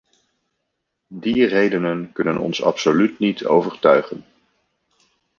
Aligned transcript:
Die 1.13 1.43
redenen 1.45 2.11
kunnen 2.13 2.37
ons 2.37 2.61
absoluut 2.63 3.19
niet 3.19 3.45
overtuigen. 3.45 4.25